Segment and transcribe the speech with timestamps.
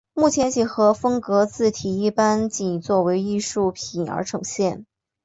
[0.15, 4.83] 目前几何风格字体一般仅作为艺术品而呈现。